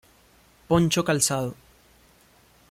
[0.69, 1.53] Poncho calzado.